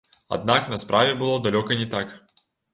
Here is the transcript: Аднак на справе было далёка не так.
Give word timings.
Аднак 0.37 0.71
на 0.71 0.79
справе 0.85 1.13
было 1.21 1.37
далёка 1.45 1.81
не 1.85 1.89
так. 1.95 2.19